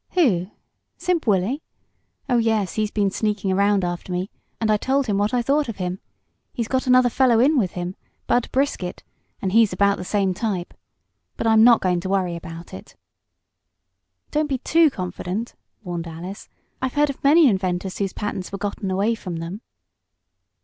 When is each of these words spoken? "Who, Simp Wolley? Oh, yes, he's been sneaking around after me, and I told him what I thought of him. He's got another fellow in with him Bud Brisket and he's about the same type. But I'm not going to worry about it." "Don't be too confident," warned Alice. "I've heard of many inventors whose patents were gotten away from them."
"Who, 0.13 0.49
Simp 0.97 1.27
Wolley? 1.27 1.61
Oh, 2.27 2.39
yes, 2.39 2.73
he's 2.73 2.89
been 2.89 3.11
sneaking 3.11 3.51
around 3.51 3.85
after 3.85 4.11
me, 4.11 4.31
and 4.59 4.71
I 4.71 4.77
told 4.77 5.05
him 5.05 5.19
what 5.19 5.31
I 5.31 5.43
thought 5.43 5.69
of 5.69 5.75
him. 5.77 5.99
He's 6.51 6.67
got 6.67 6.87
another 6.87 7.07
fellow 7.07 7.39
in 7.39 7.55
with 7.55 7.73
him 7.73 7.95
Bud 8.25 8.49
Brisket 8.51 9.03
and 9.43 9.51
he's 9.51 9.71
about 9.71 9.97
the 9.99 10.03
same 10.03 10.33
type. 10.33 10.73
But 11.37 11.45
I'm 11.45 11.63
not 11.63 11.81
going 11.81 11.99
to 11.99 12.09
worry 12.09 12.35
about 12.35 12.73
it." 12.73 12.95
"Don't 14.31 14.47
be 14.49 14.57
too 14.57 14.89
confident," 14.89 15.53
warned 15.83 16.07
Alice. 16.07 16.49
"I've 16.81 16.95
heard 16.95 17.11
of 17.11 17.23
many 17.23 17.47
inventors 17.47 17.99
whose 17.99 18.11
patents 18.11 18.51
were 18.51 18.57
gotten 18.57 18.89
away 18.89 19.13
from 19.13 19.35
them." 19.35 19.61